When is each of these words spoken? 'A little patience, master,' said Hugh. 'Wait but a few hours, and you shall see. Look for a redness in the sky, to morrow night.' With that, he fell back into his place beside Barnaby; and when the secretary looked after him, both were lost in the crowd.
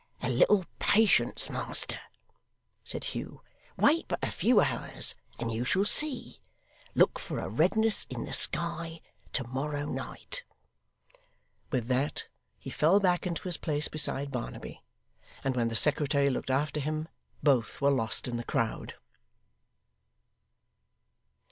'A 0.23 0.29
little 0.29 0.65
patience, 0.79 1.47
master,' 1.47 1.99
said 2.83 3.03
Hugh. 3.03 3.43
'Wait 3.77 4.07
but 4.07 4.17
a 4.23 4.31
few 4.31 4.59
hours, 4.59 5.13
and 5.37 5.51
you 5.51 5.63
shall 5.63 5.85
see. 5.85 6.39
Look 6.95 7.19
for 7.19 7.37
a 7.37 7.47
redness 7.47 8.07
in 8.09 8.25
the 8.25 8.33
sky, 8.33 9.01
to 9.33 9.43
morrow 9.47 9.85
night.' 9.85 10.43
With 11.71 11.85
that, 11.89 12.25
he 12.57 12.71
fell 12.71 12.99
back 12.99 13.27
into 13.27 13.43
his 13.43 13.57
place 13.57 13.89
beside 13.89 14.31
Barnaby; 14.31 14.81
and 15.43 15.55
when 15.55 15.67
the 15.67 15.75
secretary 15.75 16.31
looked 16.31 16.49
after 16.49 16.79
him, 16.79 17.07
both 17.43 17.79
were 17.79 17.91
lost 17.91 18.27
in 18.27 18.37
the 18.37 18.43
crowd. 18.43 18.95